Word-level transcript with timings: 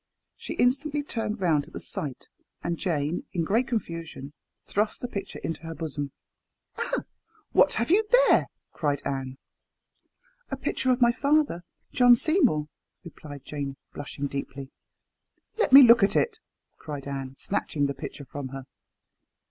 She 0.35 0.53
instantly 0.55 1.03
turned 1.03 1.39
round 1.41 1.67
at 1.67 1.73
the 1.73 1.79
sight, 1.79 2.27
and 2.63 2.75
Jane, 2.75 3.25
in 3.33 3.43
great 3.43 3.67
confusion, 3.67 4.33
thrust 4.65 4.99
the 4.99 5.07
picture 5.07 5.37
into 5.43 5.61
her 5.61 5.75
bosom. 5.75 6.11
"Ah 6.79 7.01
I 7.01 7.03
what 7.51 7.73
have 7.73 7.91
you 7.91 8.03
there?" 8.09 8.47
cried 8.73 9.03
Anne. 9.05 9.37
"A 10.49 10.57
picture 10.57 10.89
of 10.89 11.01
my 11.01 11.11
father, 11.11 11.63
Sir 11.91 11.95
John 11.97 12.15
Seymour," 12.15 12.67
replied 13.03 13.45
Jane, 13.45 13.77
blushing 13.93 14.25
deeply. 14.25 14.71
"Let 15.59 15.71
me 15.71 15.83
look 15.83 16.01
at 16.01 16.15
it," 16.15 16.39
cried 16.79 17.07
Anne, 17.07 17.35
snatching 17.37 17.85
the 17.85 17.93
picture 17.93 18.25
from 18.25 18.47
her. 18.47 18.63